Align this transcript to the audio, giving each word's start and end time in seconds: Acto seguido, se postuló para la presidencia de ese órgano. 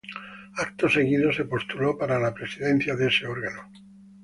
Acto 0.63 0.89
seguido, 0.89 1.31
se 1.31 1.45
postuló 1.45 1.95
para 1.95 2.17
la 2.17 2.33
presidencia 2.33 2.95
de 2.95 3.05
ese 3.09 3.27
órgano. 3.27 3.69